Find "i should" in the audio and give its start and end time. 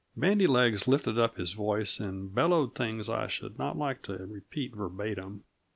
3.07-3.59